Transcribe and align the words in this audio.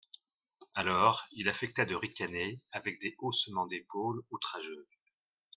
Alors, 0.73 1.27
il 1.31 1.47
affecta 1.47 1.85
de 1.85 1.93
ricaner, 1.93 2.59
avec 2.71 2.99
des 2.99 3.13
haussements 3.19 3.67
d'épaules 3.67 4.23
outrageux. 4.31 4.87